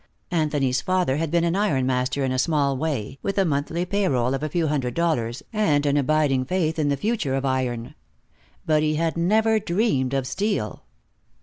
[0.31, 4.07] Anthony's father had been an iron master in a small way, with a monthly pay
[4.07, 7.93] roll of a few hundred dollars, and an abiding faith in the future of iron.
[8.65, 10.85] But he had never dreamed of steel.